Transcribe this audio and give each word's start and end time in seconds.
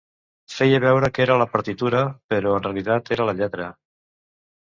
Feia 0.51 0.77
veure 0.83 1.09
que 1.17 1.21
era 1.25 1.35
la 1.41 1.47
partitura, 1.51 2.01
però 2.35 2.55
en 2.59 2.65
realitat 2.67 3.11
era 3.17 3.27
la 3.31 3.35
lletra. 3.43 3.67